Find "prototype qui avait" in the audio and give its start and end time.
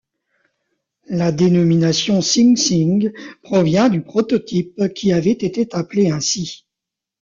4.01-5.29